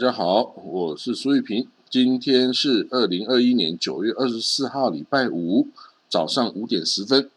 [0.00, 1.68] 大家好，我是苏玉平。
[1.90, 5.68] 今天是二零二一年九月二十四号，礼拜五
[6.08, 7.28] 早上五点十分。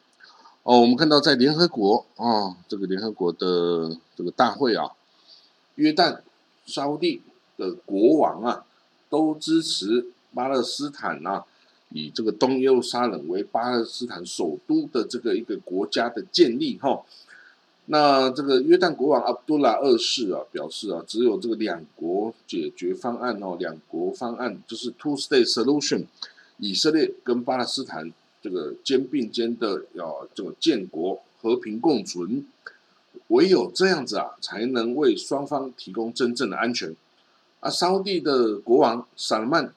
[0.63, 4.91] 哦，我们看到在联合国啊，这个联合国的这个大会啊，
[5.75, 6.21] 约旦、
[6.65, 7.21] 沙地
[7.57, 8.63] 的国王啊，
[9.09, 11.43] 都支持巴勒斯坦啊，
[11.89, 17.01] 以这个东耶路撒冷为巴勒斯坦首都的这个一个国家的建立哈。
[17.87, 26.05] 那这个约旦国王阿卜杜拉二世啊表示啊，只有这个两国解决方案哦，两国方案就是 two state solution，
[26.57, 28.09] 以色列跟巴勒斯坦
[28.41, 32.45] 这个肩并肩的要这个建国和平共存，
[33.27, 36.95] 唯有这样子啊，才能为双方提供真正的安全。
[37.59, 39.73] 啊，沙地的国王萨勒曼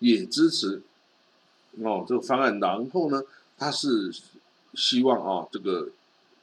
[0.00, 0.82] 也支持
[1.84, 3.22] 哦这个方案，然后呢，
[3.56, 4.12] 他是
[4.74, 5.90] 希望啊这个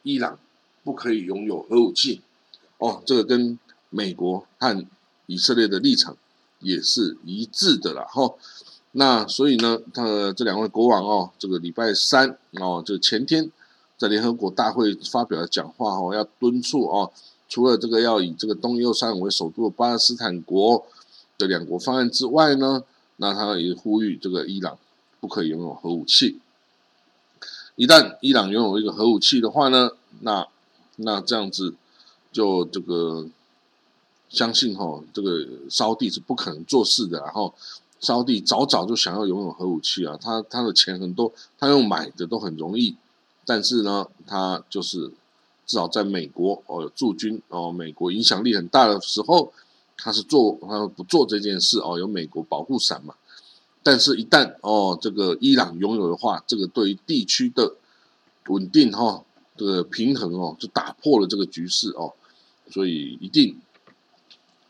[0.03, 0.39] 伊朗。
[0.85, 2.21] 不可以拥有核武器，
[2.77, 4.85] 哦，这个跟美国和
[5.25, 6.15] 以色列的立场
[6.59, 8.35] 也是一致的了哈。
[8.91, 13.49] 那所以呢，他这两位国王哦，这个礼拜三哦，就前天
[13.97, 17.11] 在联合国大会发表的讲话哦，要敦促哦，
[17.49, 20.85] 除了这个要以这个东耶路撒冷为首都的巴勒斯坦国
[21.39, 22.83] 的两国方案之外呢，
[23.17, 24.77] 那他也呼吁这个伊朗
[25.19, 26.39] 不可以拥有核武器。
[27.75, 29.89] 一旦伊朗拥有一个核武器的话呢，
[30.21, 30.47] 那
[30.97, 31.73] 那这样子，
[32.31, 33.27] 就这个
[34.29, 37.19] 相信哈，这个烧地是不可能做事的。
[37.19, 37.53] 然后
[37.99, 42.95] 烧地早早就想要拥有核武器啊，他他的钱很多，他用买的都很容易。
[43.45, 45.11] 但是呢，他就是
[45.65, 49.51] 至少在美国哦驻军哦，美国影响力很大的时候，
[49.97, 53.15] 他是做他不做这件事哦，有美国保护伞嘛。
[53.83, 57.75] 但是，一旦哦这个伊朗拥有的话，这个对于地区的
[58.47, 59.23] 稳定哈。
[59.57, 62.13] 这个平衡哦，就打破了这个局势哦，
[62.69, 63.57] 所以一定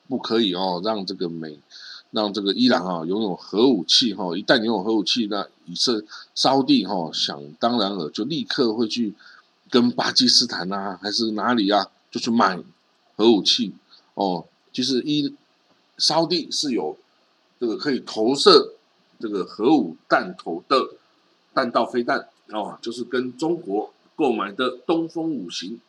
[0.07, 1.59] 不可以哦，让这个美，
[2.11, 4.37] 让这个伊朗啊拥有核武器哈。
[4.37, 6.03] 一旦拥有核武器，那以色
[6.35, 9.15] 沙地哈想当然了，就立刻会去
[9.71, 12.61] 跟巴基斯坦啊，还是哪里啊，就去买
[13.15, 13.73] 核武器
[14.13, 14.45] 哦。
[14.71, 15.33] 其实伊
[15.97, 16.95] 沙地是有
[17.59, 18.75] 这个可以投射
[19.19, 20.89] 这个核武弹头的
[21.55, 23.91] 弹道飞弹哦，就是跟中国。
[24.15, 25.79] 购买的东风五型，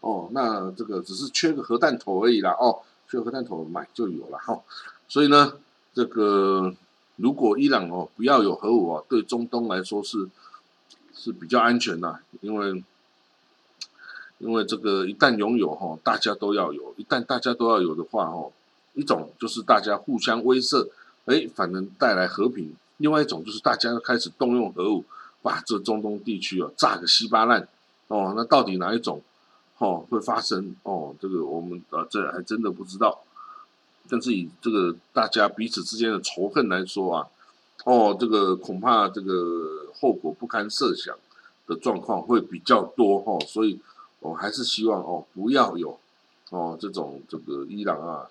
[0.00, 4.60] 哦，那这个只是缺个核弹头而已啦，哦，缺核弹头买就有了哈。
[5.08, 5.54] 所以呢，
[5.94, 6.74] 这个
[7.16, 10.28] 如果伊朗哦不要有核武啊，对中东来说是
[11.14, 12.84] 是比较安全的，因为
[14.38, 18.52] 因为这个一旦拥有哈，大家都要有，一旦大家都要有的话哦，
[18.94, 20.88] 一种就是大家互相威慑，
[21.26, 25.04] 哎，反能带来和平；，另外一种就是大家开始动用核武。
[25.42, 27.66] 把这中东地区哦炸个稀巴烂
[28.06, 29.20] 哦，那到底哪一种
[29.78, 31.14] 哦会发生哦？
[31.20, 33.22] 这个我们呃这还真的不知道。
[34.08, 37.26] 但是以这个大家彼此之间的仇恨来说啊，
[37.84, 41.12] 哦，这个恐怕这个后果不堪设想
[41.66, 43.38] 的状况会比较多哈。
[43.46, 43.80] 所以
[44.20, 45.98] 我还是希望哦不要有
[46.50, 48.26] 哦这种这个伊朗啊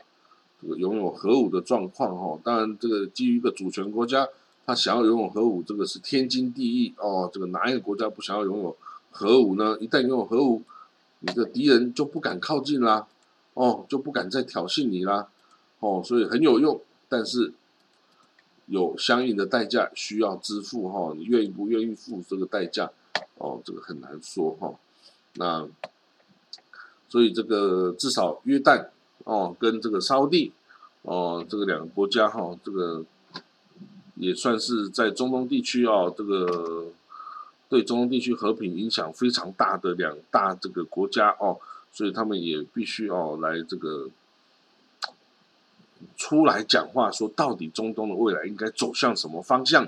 [0.62, 2.40] 这个拥有核武的状况哈。
[2.44, 4.28] 当然，这个基于一个主权国家。
[4.64, 7.30] 他想要拥有核武，这个是天经地义哦。
[7.34, 8.78] 这个哪一个国家不想要拥有
[9.10, 9.76] 核武呢？
[9.80, 10.62] 一旦拥有核武，
[11.20, 13.08] 你的敌人就不敢靠近啦，
[13.56, 15.28] 哦，就不敢再挑衅你啦，
[15.80, 16.80] 哦，所以很有用，
[17.10, 17.54] 但是
[18.68, 21.14] 有相应的代价需要支付哈。
[21.18, 22.92] 你愿意不愿意付这个代价？
[23.40, 24.74] 哦，这个很难说哈。
[25.34, 25.68] 那
[27.10, 28.90] 所以这个至少约旦
[29.24, 30.54] 哦，跟这个沙地
[31.02, 33.04] 哦，这个两个国家哈，这个。
[34.16, 36.88] 也算是在中东地区哦，这个
[37.70, 41.58] 对中东地区和平影响非常大的两大这个国家哦，
[41.94, 44.10] 所以他们也必须哦来这个
[46.18, 49.88] 出来讲话，说到底中东的未来应该走向什么方向？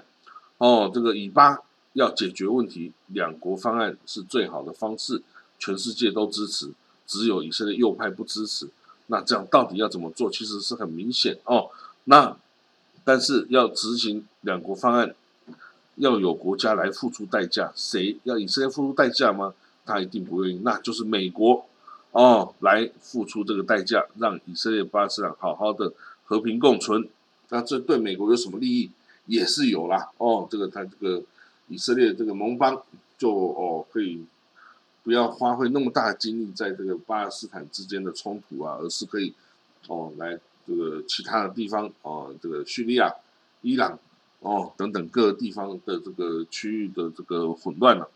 [0.57, 1.59] 哦，这个以巴
[1.91, 5.21] 要解决问题，两国方案是最好的方式，
[5.59, 6.71] 全世界都支持，
[7.05, 8.69] 只有以色列右派不支持。
[9.07, 10.31] 那这样到底要怎么做？
[10.31, 11.69] 其实是很明显哦，
[12.05, 12.37] 那。
[13.03, 15.13] 但是要执行两国方案，
[15.95, 17.71] 要有国家来付出代价。
[17.75, 19.53] 谁要以色列付出代价吗？
[19.85, 20.61] 他一定不愿意。
[20.63, 21.65] 那就是美国
[22.11, 25.91] 哦，来付出这个代价，让以色列巴勒斯坦好好的
[26.23, 27.09] 和平共存。
[27.49, 28.89] 那这对美国有什么利益？
[29.25, 30.09] 也是有啦。
[30.17, 31.21] 哦，这个他这个
[31.67, 32.81] 以色列这个盟邦
[33.17, 34.23] 就哦可以
[35.03, 39.33] 不要花费那么大的精力在这个巴勒斯坦之间的冲突啊，而是可以
[39.87, 40.39] 哦来。
[40.65, 43.13] 这个其他的地方哦，这个叙利亚、
[43.61, 43.99] 伊朗
[44.39, 48.09] 哦等等各地方的这个区域的这个混乱了，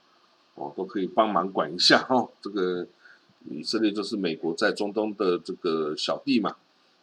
[0.55, 2.27] 哦都可以帮忙管一下哈。
[2.41, 2.88] 这个
[3.49, 6.55] 以色列就是美国在中东的这个小弟嘛，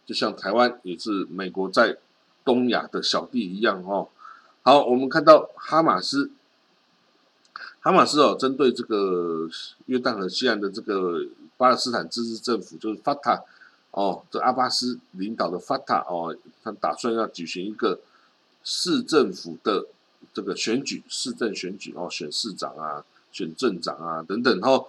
[0.04, 1.96] 就像台湾也是美国在
[2.44, 4.08] 东亚的小弟一样哦。
[4.62, 6.30] 好，我们看到哈马斯，
[7.80, 9.48] 哈马斯哦，针对这个
[9.86, 11.26] 约旦河西岸的这个
[11.56, 13.42] 巴勒斯坦自治政府，就是法塔
[13.96, 18.00] 哦，这阿巴斯领导的法塔哦，他打算要举行一个
[18.64, 19.86] 市政府的
[20.32, 24.88] 这个选举，市政选举哦，选市长啊，选镇长啊等等然后，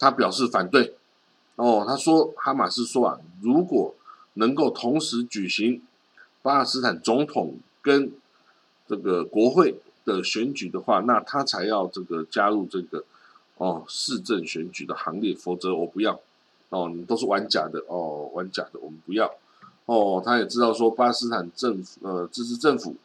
[0.00, 0.96] 他表示反对。
[1.54, 3.94] 哦，他说哈马斯说啊，如果
[4.32, 5.80] 能够同时举行
[6.42, 8.10] 巴勒斯坦总统跟
[8.88, 13.04] 这个国会的选举的话，那他才要这个加入这个
[13.58, 16.20] 哦市政选举的行列，否则我不要。
[16.74, 19.32] 哦，你都是玩假的哦，玩假的我们不要
[19.86, 20.20] 哦。
[20.24, 22.96] 他也知道说巴基斯坦政府呃自治政府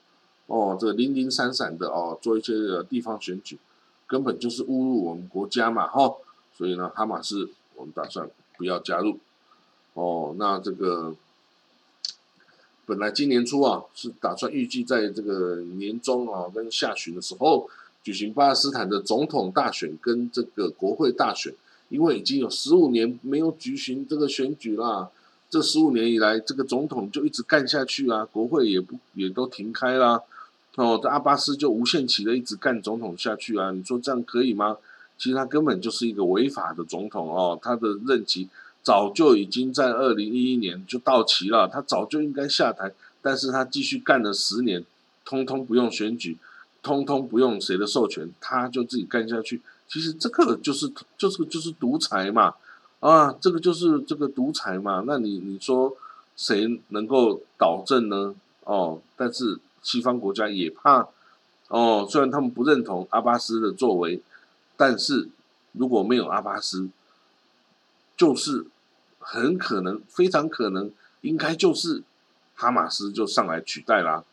[0.47, 2.53] 哦这个零零散散的哦做一些
[2.89, 3.59] 地方选举，
[4.07, 6.15] 根本就是侮辱我们国家嘛哈，
[6.57, 8.27] 所以呢哈马斯我们打算
[8.57, 9.19] 不要加入
[9.93, 11.15] 哦，那这个。
[12.89, 17.69] 本来今年初啊，是打算预计在这个年中啊跟下旬的时候
[18.01, 21.53] 举行巴勒斯坦的总统大选跟这个国会大选，
[21.89, 25.09] 因为已经有十五年没有举行这个选举啦。
[25.49, 30.21] 这十五年以来，这个总统就一直干下去啊，国会也不也都停开啦。
[30.75, 34.77] 哦，这阿巴斯就无限期的一直干总统下去啊，你说这样可以吗？
[35.17, 38.47] 其实他根本就是一个违法的总统哦，他的任期。
[38.81, 44.83] 早就已经在二零一一年就到期了，他早就应该下台，但是他继续干了十年，
[45.25, 46.37] 通通不用选举，
[46.81, 49.61] 通通不用谁的授权，他就自己干下去。
[49.89, 52.53] 其实这个就是就是就是独裁嘛，
[53.01, 55.03] 啊，这个就是这个独裁嘛。
[55.05, 55.97] 那你你说
[56.37, 58.33] 谁能够导正呢？
[58.63, 61.07] 哦，但是西方国家也怕
[61.67, 64.21] 哦，虽然他们不认同阿巴斯的作为，
[64.77, 65.27] 但是
[65.73, 66.89] 如果没有阿巴斯。
[68.19, 68.65] 就是
[69.17, 70.91] 很可能，非常可能，
[71.21, 72.03] 应该就是
[72.53, 74.25] 哈马斯就上来取代啦。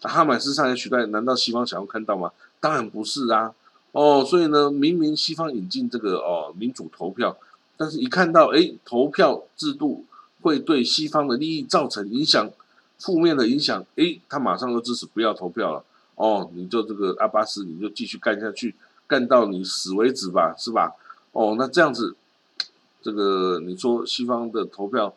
[0.00, 2.32] 哈马斯上来取代，难道西方想要看到吗？
[2.58, 3.54] 当然不是啊。
[3.92, 7.36] 哦，所以呢，明明西方引进这个哦民主投票，
[7.76, 10.04] 但是一看到哎投票制度
[10.42, 12.50] 会对西方的利益造成影响，
[12.98, 15.84] 负面的影响，哎，他马上就支持不要投票了。
[16.14, 18.74] 哦，你就这个阿巴斯，你就继续干下去，
[19.06, 20.94] 干到你死为止吧，是吧？
[21.32, 22.16] 哦，那这样子。
[23.00, 25.14] 这个你说西方的投票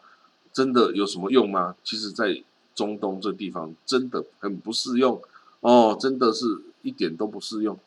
[0.54, 1.76] 真的有什么用吗？
[1.84, 2.42] 其实，在
[2.76, 5.20] 中东这地方真的很不适用
[5.62, 7.78] 哦，真的是一点都不适用。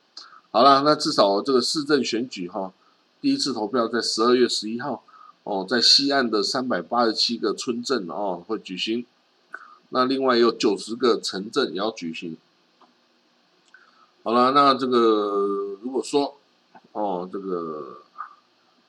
[0.55, 2.73] 好了，那至少这个市政选举哈，
[3.21, 5.03] 第一次投票在十二月十一号
[5.43, 9.05] 哦，在西岸的三百八十七个村镇哦会举行，
[9.89, 12.37] 那另外有九十个城镇也要举行。
[14.23, 16.37] 好了，那这个如果说
[16.93, 17.99] 哦这个。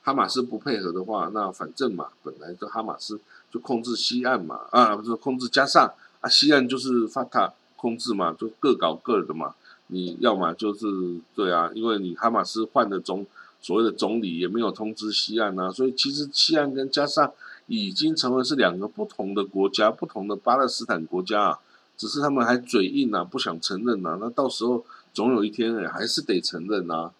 [0.06, 3.18] 哈马斯不配合的话，那反正嘛，本来这哈马斯
[3.50, 9.56] 就控制西岸嘛，啊，不是控制加上啊，西岸就是法塔控制嘛，就各搞各的嘛。
[9.88, 10.86] 你要么就是
[11.34, 13.26] 对啊，因为你哈马斯换的总
[13.60, 17.32] 所谓的总理也没有通知西岸啊，所以其实西岸跟加上
[17.66, 21.58] 已经成为是两个不同的国家，不同的巴勒斯坦国家啊，
[21.96, 24.18] 只是他们还嘴硬啊，不想承认呐。
[24.20, 27.10] 那到时候总有一天还是得承认呐。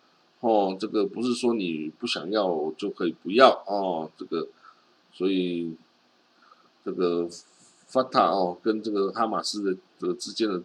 [0.41, 4.47] 哦，这个不是说你不想要就可以不要哦，这个，
[5.13, 5.75] 所以
[6.85, 7.27] 这个
[7.87, 10.63] 法塔哦跟这个哈马斯的这个之间的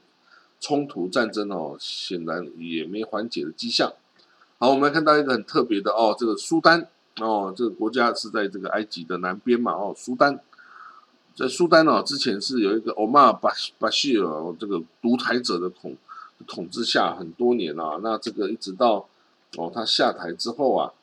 [0.61, 3.91] 冲突战争哦，显然也没缓解的迹象。
[4.57, 6.87] 好，我们看到一个很特别的哦，这个苏丹
[7.17, 10.39] 哦，这个国家是在这个埃及的南边嘛哦，苏丹
[11.35, 15.97] 在苏丹哦，之前是有一个欧马巴巴希尔这个独裁者的统
[16.47, 19.07] 统治下很多年啊，那这个一直到。
[19.57, 20.93] 哦，他下台之后啊，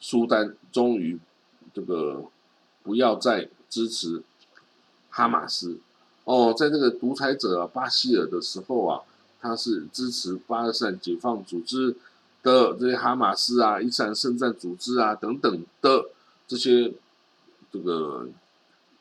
[0.00, 1.16] 苏丹终于
[1.72, 2.24] 这个
[2.82, 4.24] 不要再支持
[5.10, 5.78] 哈马斯。
[6.24, 9.00] 哦，在这个独裁者啊巴希尔的时候啊，
[9.40, 11.94] 他是支持巴勒斯坦解放组织
[12.42, 16.06] 的这些哈马斯啊、伊斯兰圣战组织啊等等的
[16.48, 16.92] 这些
[17.70, 18.26] 这个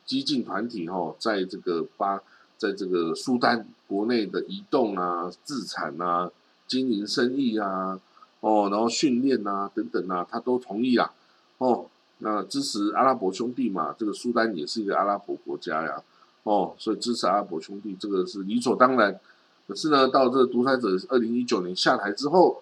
[0.06, 2.22] 激进团体哈，在这个巴
[2.58, 6.30] 在这个苏丹国内的移动啊、自产啊、
[6.68, 8.00] 经营生意啊。
[8.42, 11.14] 哦，然后训练啊，等等啊，他都同意啦。
[11.60, 11.86] 哦，
[12.18, 16.04] 那支持阿拉伯兄弟嘛，这个苏丹也是一个阿拉伯国家呀。
[16.44, 19.20] 哦，所以支持阿拉伯兄弟，这个是理所当然。
[19.68, 22.62] 可是呢，到这个独裁者二零一九年下台之后，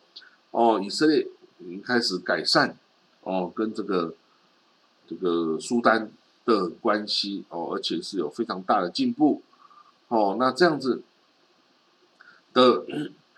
[0.51, 1.27] 哦，以色列
[1.59, 2.77] 已经开始改善
[3.21, 4.13] 哦，跟这个
[5.07, 6.11] 这个苏丹
[6.45, 9.41] 的关系哦，而且是有非常大的进步。
[10.07, 11.01] 哦，那这样子
[12.53, 12.85] 的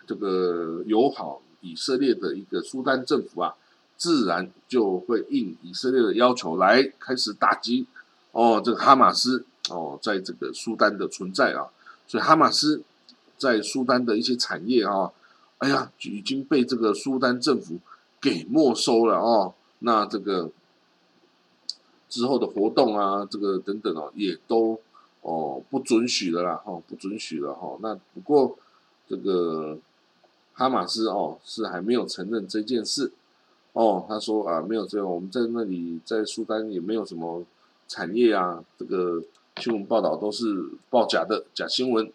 [0.06, 1.42] 这个友好。
[1.66, 3.56] 以色列的一个苏丹政府啊，
[3.96, 7.86] 自然就会应以色列的要求来开始打击
[8.34, 11.72] 哦，这个哈马斯哦，在这个苏丹的存在啊，
[12.08, 12.82] 所以哈马斯
[13.38, 15.12] 在苏丹的一些产业啊，
[15.60, 17.80] 哎呀，已经被这个苏丹政府
[18.20, 19.54] 给没收了哦。
[19.80, 20.50] 那这个
[22.10, 24.80] 之后的活动啊，这个等等哦，也都
[25.22, 27.78] 哦不准许了啦，哦不准许了哈。
[27.82, 28.58] 那不过
[29.08, 29.78] 这个
[30.54, 33.12] 哈马斯哦是还没有承认这件事
[33.74, 37.44] 哦，他说啊没有这样，我们在那里在苏丹也没有什么
[37.88, 39.22] 产业啊，这个
[39.58, 42.12] 新闻报道都是报假的假新闻。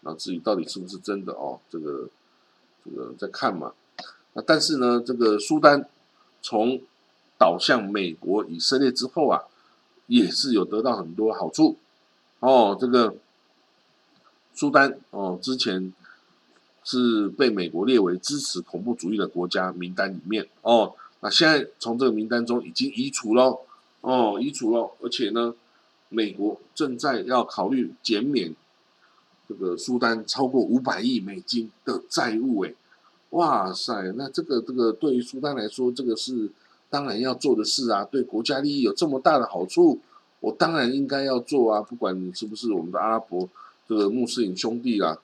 [0.00, 2.08] 那至于到底是不是真的哦，这个
[2.84, 3.72] 这个在看嘛。
[4.34, 5.88] 那但是呢，这个苏丹。
[6.40, 6.80] 从
[7.36, 9.42] 倒向美国、以色列之后啊，
[10.06, 11.76] 也是有得到很多好处
[12.38, 12.78] 哦。
[12.80, 13.16] 这个
[14.54, 15.92] 苏丹哦，之前
[16.84, 20.94] 是被美国列为支持恐怖主义的国家名单里面哦。
[21.20, 23.58] 那现在从这个名单中已经移除了
[24.00, 25.52] 哦，移除了，而且呢，
[26.08, 28.54] 美国正在要考虑减免
[29.48, 32.74] 这个苏丹超过五百亿美金的债务诶。
[33.30, 36.50] 哇塞，那这个这个对于苏丹来说，这个是
[36.88, 39.98] 当然要做的事啊，对国家利益有这么大的好处，
[40.40, 43.46] 我当然应该要做啊，不管你是不是我们的阿拉伯
[43.86, 45.18] 这个穆斯林兄弟啦，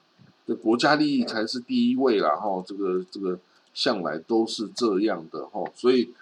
[0.47, 3.39] 这国家利益才是第一位啦，哈，这个这个
[3.73, 6.13] 向来都是这样的哈，所以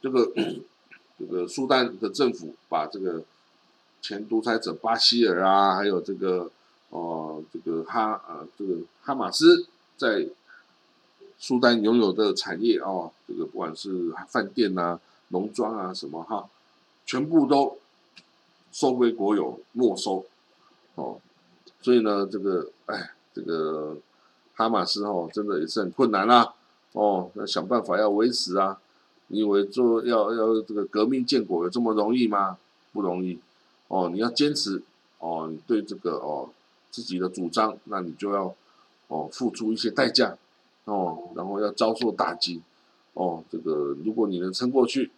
[0.00, 0.32] 这个
[1.18, 3.24] 这个苏丹的政府把这个
[4.00, 6.50] 前独裁者巴希尔啊，还有这个
[6.90, 10.28] 哦这个哈啊这个哈马斯在。
[11.38, 14.98] 苏丹拥有的产业哦，这个不管是饭店啊、
[15.28, 16.48] 农庄啊什么哈，
[17.04, 17.76] 全部都
[18.72, 20.24] 收归国有，没收
[20.94, 21.20] 哦。
[21.82, 23.98] 所以呢，这个哎，这个
[24.54, 26.54] 哈马斯哦，真的也是很困难啦
[26.92, 28.78] 哦，要想办法要维持啊。
[29.26, 32.56] 你以为做要要这个革命建国有这么容易吗？
[32.94, 33.38] 不容易
[33.88, 34.08] 哦。
[34.12, 34.82] 你要坚持
[35.18, 36.50] 哦，你对这个哦
[36.90, 38.54] 自己的主张，那你就要
[39.08, 40.36] 哦付出一些代价。
[40.84, 42.62] 哦，然后要遭受打击，
[43.14, 45.10] 哦，这个如果你能撑过去，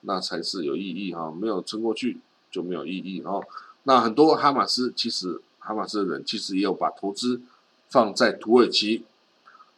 [0.00, 1.30] 那才是有意义哈。
[1.30, 2.18] 没有撑过去
[2.50, 3.40] 就没有意义哦。
[3.84, 7.40] 那很多哈马斯其实哈马斯的人其实也有把投资
[7.88, 9.04] 放在土耳其，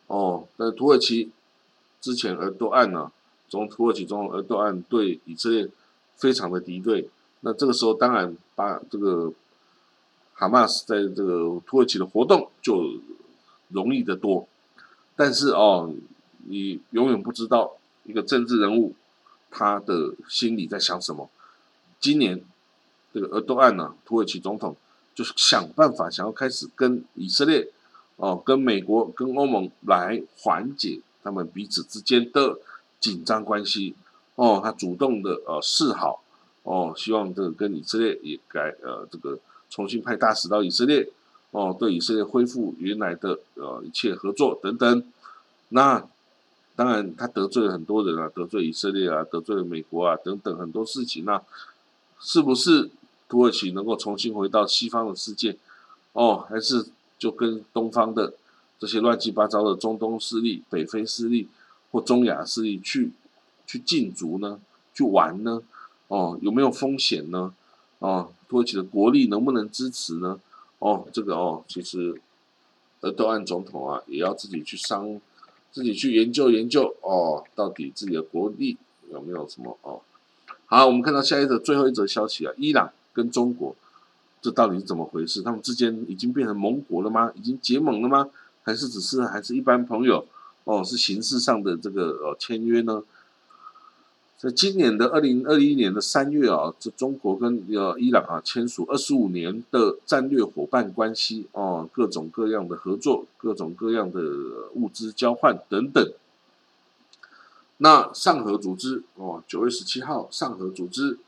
[0.07, 1.31] 哦，但土耳其
[2.01, 3.13] 之前尔多案呢，
[3.51, 5.69] 从土耳其中尔多案对以色列
[6.17, 9.33] 非常的敌对，那这个时候当然把这个
[10.35, 13.01] 哈马斯在这个土耳其的活动就
[13.69, 14.47] 容易得多。
[15.17, 15.93] 但是哦，
[16.47, 18.95] 你永远不知道一个政治人物
[19.51, 21.29] 他的心里在想什么。
[22.01, 22.43] 今年
[23.13, 24.77] 这个俄多安呢，土耳其总统
[25.15, 27.69] 就是想办法想要开始跟以色列
[28.17, 32.59] 哦，跟美国、跟欧盟来缓解他们彼此之间的
[33.01, 33.97] 紧张关系
[34.37, 34.61] 哦。
[34.63, 36.23] 他主动的呃示好
[36.69, 39.39] 哦，希望这个跟以色列也该呃这个
[39.71, 41.09] 重新派大使到以色列。
[41.51, 45.03] 哦，对以色列恢复原来的呃一切合作等等，
[45.71, 46.07] 那
[46.77, 51.41] 当然他得罪了很多人啊，得罪以色列啊，得罪了美国啊等等很多事情那
[52.21, 52.91] 是不是
[53.31, 55.57] 土耳其能够重新回到西方的世界？
[56.13, 56.85] 哦，还是
[57.19, 58.35] 就跟东方的
[58.79, 61.49] 这些乱七八糟的中东势力、北非势力
[61.91, 63.11] 或中亚势力去
[63.67, 64.61] 去禁足呢？
[64.93, 65.63] 去玩呢？
[66.09, 67.55] 哦，有没有风险呢？
[68.01, 70.41] 哦，土耳其的国力能不能支持呢？
[70.79, 72.21] 哦，这个哦，其实，
[73.01, 75.21] 呃，多安总统啊，也要自己去商，
[75.73, 78.77] 自己去研究研究哦，到底自己的国力
[79.11, 80.01] 有没有什么哦？
[80.67, 83.75] 好，我们看到下一则最后一则消息啊，伊朗跟中国，
[84.41, 85.43] 这到底是怎么回事？
[85.43, 87.33] 他们之间已经变成盟国了吗？
[87.35, 88.31] 已经结盟了吗？
[88.63, 90.25] 还是只是还是一般朋友？
[90.65, 93.03] 哦，是形式上的这个呃签约呢？
[94.39, 104.21] 在今年的二零二一年的三月啊，这中国跟呃伊朗啊签署二十五年的战略伙伴关系哦，各种各样的合作，各种各样的
[104.75, 106.13] 物资交换等等。
[107.79, 111.19] 那上合组织哦，九月十七号，上合组织，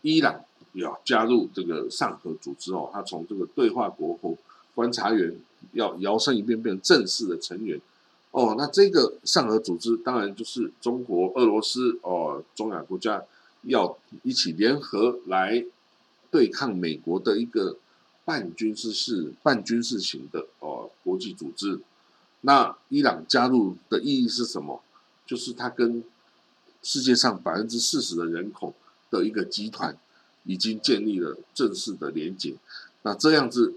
[0.00, 0.40] 伊朗
[0.72, 4.34] 要加入这个上合组织哦，他从这个对话国和
[4.74, 5.36] 观察员
[5.72, 7.78] 要摇身一变变成正式的成员。
[8.32, 13.24] 哦，那这个上合组织当然就是中国、俄罗斯哦，中亚国家
[13.62, 15.64] 要一起联合来
[16.30, 17.78] 对抗美国的一个
[18.26, 21.80] 半军事式、半军事型的哦国际组织。
[22.42, 24.82] 那伊朗加入的意义是什么？
[25.24, 26.04] 就是它跟
[26.82, 28.74] 世界上百分之四十的人口
[29.10, 29.96] 的一个集团
[30.44, 32.54] 已经建立了正式的连结。
[33.00, 33.76] 那这样子，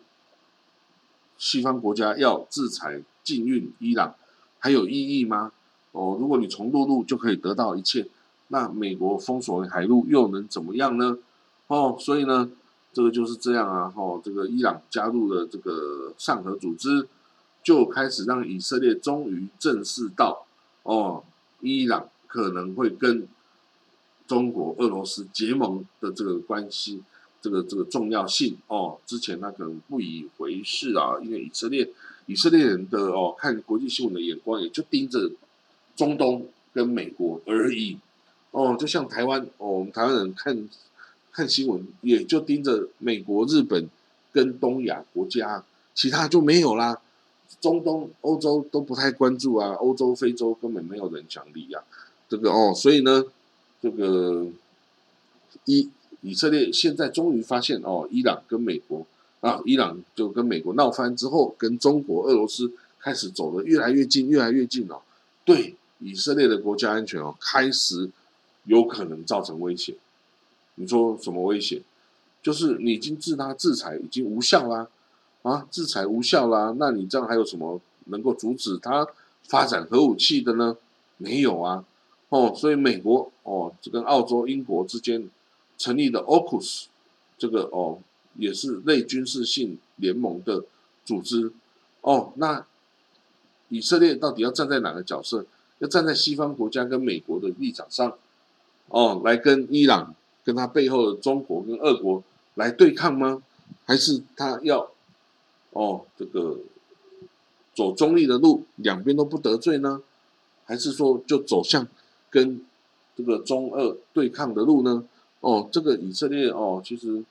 [1.37, 4.15] 西方国家要制裁禁运伊朗。
[4.59, 5.51] 还有意义吗？
[5.91, 8.07] 哦，如果你从陆路就可以得到一切，
[8.49, 11.17] 那美国封锁海路又能怎么样呢？
[11.67, 12.49] 哦，所以呢，
[12.93, 17.07] 这个就是这样啊，哦，这个伊朗加入了这个上合组织，
[17.63, 20.45] 就开始让以色列终于正视到，
[20.83, 21.23] 哦，
[21.61, 23.27] 伊朗可能会跟
[24.27, 27.01] 中国、俄罗斯结盟的这个关系，
[27.41, 31.89] 这个这个重要性哦，之前他可能不以为事啊，因为以色列
[32.29, 35.31] 以色列人的哦看国际新闻的眼光也就盯着
[35.95, 37.97] 中东跟美国而已，
[38.51, 40.69] 哦，就像台湾哦，我们台湾人看。
[41.31, 43.87] 看新闻也就盯着美国、日本
[44.33, 46.99] 跟东亚国家，其他就没有啦。
[47.61, 51.81] 中东、欧洲都不太关注啊，欧洲、非洲根本没有人讲理啊。
[52.27, 53.23] 这个哦，所以呢，
[53.81, 54.47] 这个
[55.65, 55.87] 以
[56.21, 59.05] 以色列现在终于发现哦，伊朗跟美国
[59.41, 65.01] 啊，伊朗就跟美国闹翻之后，跟中国、俄罗斯开始走得越来越近，越来越近了。
[65.45, 68.09] 对以色列的国家安全哦，开始
[68.65, 69.95] 有可能造成威胁。
[70.75, 71.81] 你说什么威胁？
[72.41, 74.87] 就是你已经制他制裁已经无效啦，
[75.41, 79.07] 啊，制裁无效啦，那你这样还有什么能够阻止他
[79.43, 80.77] 发展核武器的呢？
[81.17, 81.83] 没有啊，
[82.29, 85.29] 哦，所以美国哦，这跟澳洲、英国之间
[85.77, 86.85] 成立的 AUKUS
[87.37, 87.99] 这个哦，
[88.35, 90.63] 也是类军事性联盟的
[91.05, 91.51] 组织
[92.01, 92.33] 哦。
[92.35, 92.65] 那
[93.69, 95.45] 以色列到底要站在哪个角色？
[95.79, 98.17] 要站在西方国家跟美国的立场上
[98.87, 100.15] 哦，来跟伊朗。
[100.45, 102.23] 跟他背后的中国跟俄国
[102.55, 103.43] 来对抗吗？
[103.85, 104.89] 还是他要
[105.71, 106.57] 哦这个
[107.75, 110.01] 走中立的路，两边都不得罪呢？
[110.65, 111.87] 还是说就走向
[112.31, 112.65] 跟
[113.15, 115.03] 这个中俄对抗的路呢？
[115.41, 117.23] 哦，这个以色列哦，其实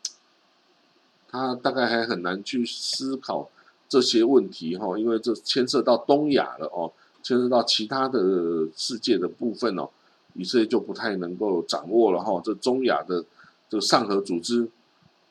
[1.30, 3.48] 他大概还很难去思考
[3.88, 9.88] 这些问题哈，因为这牵涉到东亚了哦，牵涉到其他的世界的部分哦。
[10.34, 13.24] 以色列就不太能够掌握了哈，这中亚的
[13.68, 14.68] 这个上合组织，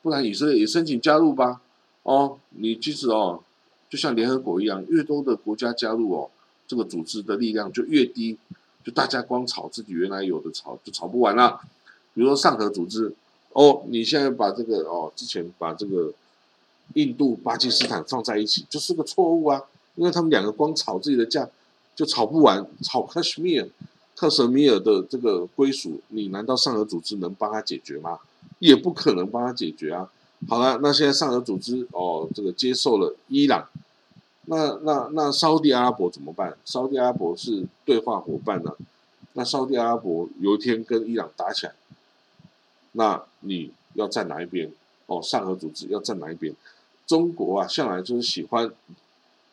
[0.01, 1.61] 不然以色列也申请加入吧。
[2.03, 3.41] 哦，你即使哦，
[3.89, 6.29] 就像联合国一样，越多的国家加入哦，
[6.67, 8.37] 这个组织的力量就越低，
[8.83, 11.61] 就大家光吵自己原来有的吵就吵不完了。
[12.13, 13.13] 比如说上合组织，
[13.57, 16.13] 哦，你现在把这个哦，之前把这个
[16.93, 19.63] 印度、巴基斯坦放在一起，就是个错误啊，
[19.95, 21.49] 因为他们两个光吵自己的架
[21.95, 23.67] 就吵不完，吵克什米尔，
[24.15, 24.29] 克。
[24.29, 28.19] 什米尔的这个归属，你难道上合组织能帮他解决吗？
[28.59, 30.07] 也不可能帮他解决啊！
[30.47, 33.67] 好了，那现在上合组织哦，这个接受了伊朗，
[34.45, 36.55] 那那那沙地阿拉伯怎么办？
[36.63, 38.71] 沙地阿拉伯是对话伙伴呢，
[39.33, 41.73] 那沙地阿拉伯有一天跟伊朗打起来，
[42.91, 44.71] 那你要站哪一边？
[45.07, 46.53] 哦，上合组织要站哪一边？
[47.05, 48.69] 中国啊，向来就是喜欢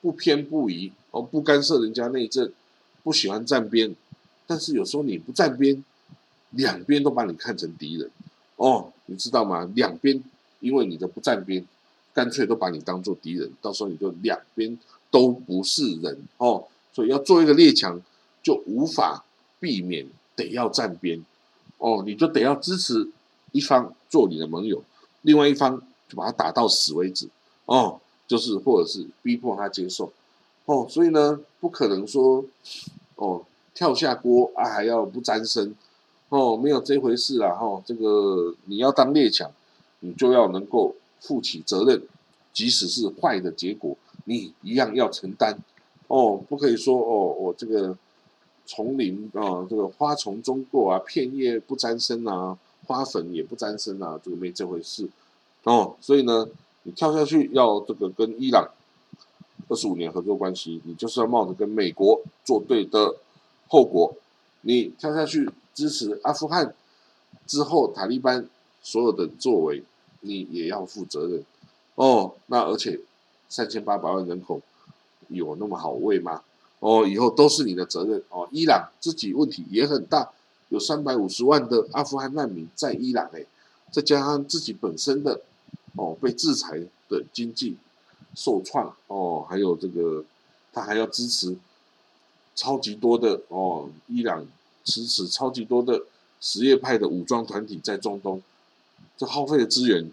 [0.02, 2.52] 不偏不倚，哦，不干涉人家内政，
[3.02, 3.94] 不喜欢站边。
[4.46, 5.82] 但是有时候你不站边，
[6.50, 8.10] 两边都把你看成敌人，
[8.56, 9.70] 哦，你知道吗？
[9.74, 10.22] 两边
[10.60, 11.64] 因为你的不站边，
[12.12, 14.76] 干脆都把你当做敌人，到时候你就两边
[15.10, 16.66] 都不是人哦。
[16.92, 18.00] 所以要做一个列强，
[18.42, 19.24] 就无法
[19.60, 21.24] 避免得要站边，
[21.78, 23.08] 哦，你就得要支持
[23.54, 24.82] 一方做你的盟友，
[25.22, 27.26] 另外一方就把他打到死为止，
[27.64, 30.12] 哦，就是或者是逼迫他接受，
[30.66, 32.44] 哦，所以呢，不可能说，
[33.16, 33.42] 哦。
[33.76, 35.74] 跳下锅啊，还要不沾身
[36.28, 37.82] 哦，没有这回事啦哈。
[37.84, 39.50] 这个你要当列强，
[39.98, 42.00] 你就要能够负起责任，
[42.52, 45.58] 即使是坏的结果，你一样要承担
[46.06, 46.40] 哦。
[46.48, 47.98] 不可以说哦，我这个
[48.64, 55.08] 丛林啊，这个花丛中过啊，片叶不沾身啊，花粉也不沾身啊，这个没这回事
[55.64, 55.96] 哦。
[56.00, 56.48] 所以呢，
[56.84, 58.68] 你跳下去要这个跟伊朗
[59.68, 63.16] 二十五年合作关系，你就是要冒着跟美国作对的。
[63.66, 64.14] 后果，
[64.60, 66.74] 你跳下去支持阿富汗
[67.46, 68.46] 之后，塔利班
[68.82, 69.82] 所有的作为，
[70.20, 71.44] 你也要负责任
[71.96, 72.34] 哦。
[72.46, 73.00] 那而且
[73.48, 74.60] 三千八百万人口
[75.28, 76.42] 有那么好喂吗？
[76.78, 78.46] 哦，以后都是你的责任哦。
[78.52, 80.30] 伊朗自己问题也很大，
[80.74, 83.46] 有三百五十万的阿富汗难民在伊朗哎，
[83.90, 85.40] 再加上自己本身的
[85.96, 87.76] 哦被制裁的经济
[88.34, 90.24] 受创哦，还有这个
[90.72, 91.56] 他还要支持。
[92.56, 94.46] 超级多的哦，伊朗
[94.84, 96.04] 支持超级多的
[96.40, 98.40] 什叶派的武装团体在中东，
[99.16, 100.12] 这耗费的资源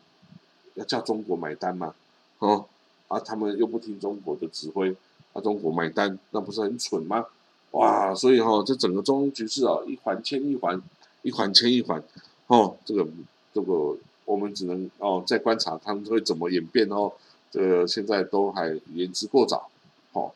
[0.73, 1.93] 要叫中国买单吗？
[2.39, 2.65] 哦，
[3.09, 4.95] 啊，他们又不听中国的指挥，
[5.33, 7.27] 啊，中国买单，那不是很蠢吗？
[7.71, 10.81] 哇，所以哈，这整个中局势啊，一环牵一环，
[11.21, 12.03] 一环牵一环，
[12.47, 13.07] 哦，这个
[13.53, 17.11] 这个我们只能哦再观察他们会怎么演变哦，
[17.49, 19.69] 这个现在都还言之过早。
[20.13, 20.33] 好，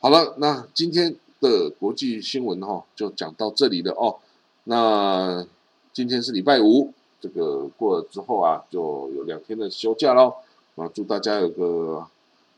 [0.00, 1.16] 好了，那今天。
[1.42, 4.14] 的国际新闻哈，就讲到这里了哦。
[4.62, 5.44] 那
[5.92, 10.34] 今天是礼拜五，这个过了之后啊，就有两天的休假喽。
[10.76, 12.06] 啊，祝大家有个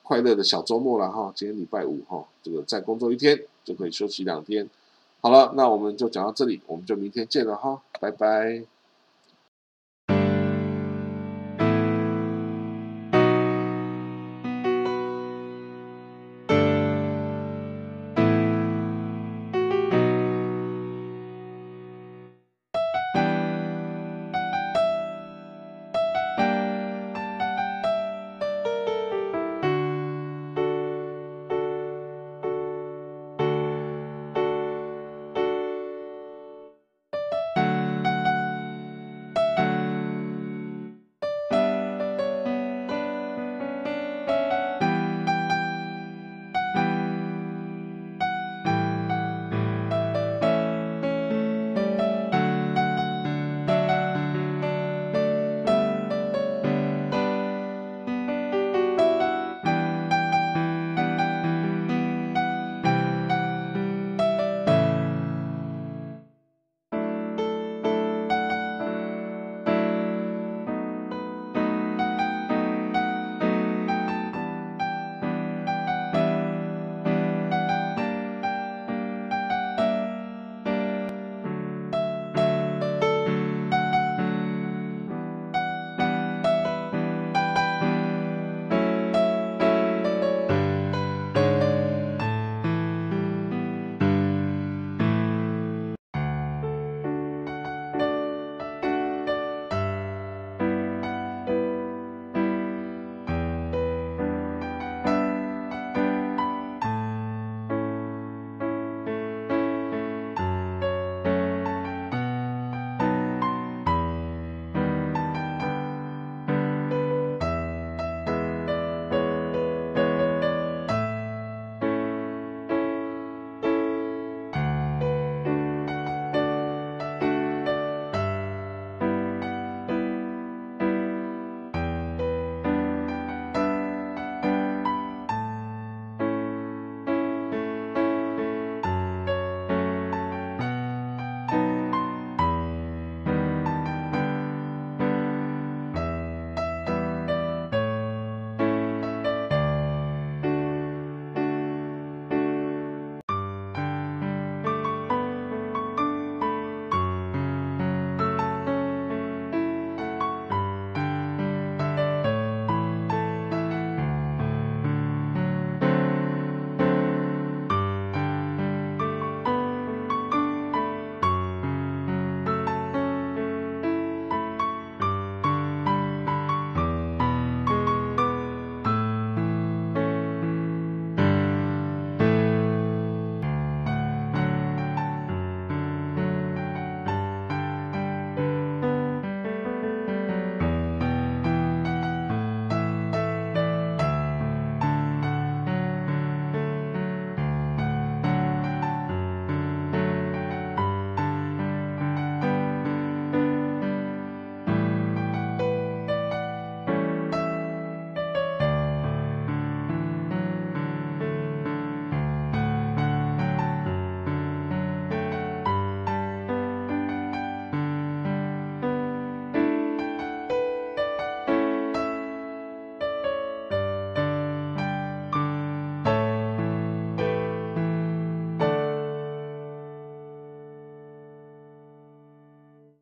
[0.02, 1.32] 快乐的小周末了哈。
[1.34, 4.68] 今天礼拜五哈，这个再工作一天就可以休息两天。
[5.20, 8.73] 好了，那我们就讲到这里，我们就明天见了哈，拜拜。